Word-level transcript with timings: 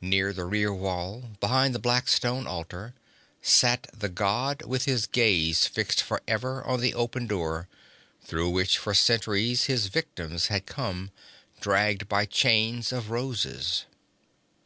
Near 0.00 0.32
the 0.32 0.46
rear 0.46 0.72
wall, 0.72 1.32
behind 1.40 1.74
the 1.74 1.78
black 1.78 2.08
stone 2.08 2.46
altar, 2.46 2.94
sat 3.42 3.86
the 3.92 4.08
god 4.08 4.62
with 4.64 4.86
his 4.86 5.06
gaze 5.06 5.66
fixed 5.66 6.00
for 6.02 6.22
ever 6.26 6.64
on 6.64 6.80
the 6.80 6.94
open 6.94 7.26
door, 7.26 7.68
through 8.24 8.48
which 8.48 8.78
for 8.78 8.94
centuries 8.94 9.64
his 9.64 9.88
victims 9.88 10.46
had 10.46 10.64
come, 10.64 11.10
dragged 11.60 12.08
by 12.08 12.24
chains 12.24 12.92
of 12.92 13.10
roses. 13.10 13.84